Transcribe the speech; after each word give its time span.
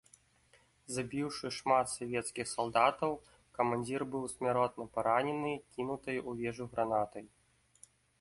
Забіўшы 0.93 1.49
шмат 1.57 1.89
савецкіх 1.97 2.47
салдатаў, 2.51 3.13
камандзір 3.57 4.01
быў 4.15 4.23
смяротна 4.33 4.87
паранены 4.95 5.53
кінутай 5.77 6.17
у 6.25 6.35
вежу 6.41 6.65
гранатай. 6.73 7.25